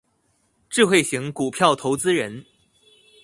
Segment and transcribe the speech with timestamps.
[0.67, 2.43] 智慧型股票投資人